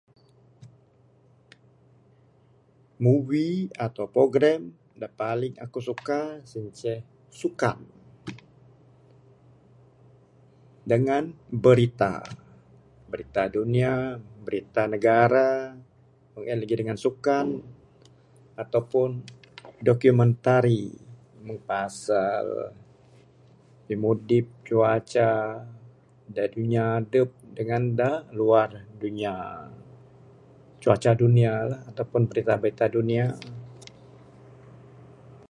[3.05, 3.51] Movie
[3.85, 4.61] ato program
[5.01, 6.99] da paling aku suka sien ceh
[7.39, 7.79] sukan
[10.91, 11.23] dangan
[11.63, 12.15] berita.
[13.11, 13.93] Berita dunia,
[14.45, 15.49] berita negara,
[16.33, 17.47] meng en lagih dangan sukan
[18.61, 19.11] ato pun
[19.87, 20.83] dokumentari
[21.45, 22.45] meng pasal
[23.87, 25.31] pimudip cuaca
[26.35, 28.69] da dunia adep dangan da luar
[29.01, 29.35] dunia.
[30.83, 31.77] Cuaca dunia la,
[32.61, 33.27] berita dunia.